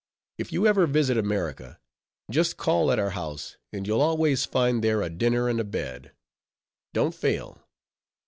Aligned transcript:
if 0.39 0.51
you 0.51 0.65
ever 0.65 0.87
visit 0.87 1.15
America, 1.15 1.77
just 2.31 2.57
call 2.57 2.91
at 2.91 2.97
our 2.97 3.11
house, 3.11 3.57
and 3.71 3.85
you'll 3.85 4.01
always 4.01 4.45
find 4.47 4.83
there 4.83 5.03
a 5.03 5.11
dinner 5.11 5.47
and 5.47 5.59
a 5.59 5.63
bed. 5.63 6.11
Don't 6.91 7.13
fail." 7.13 7.61